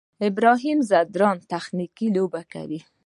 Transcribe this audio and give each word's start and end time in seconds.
ابراهیم 0.29 0.79
ځدراڼ 0.89 1.35
تخنیکي 1.51 2.07
لوبه 2.15 2.41
کوي. 2.53 2.79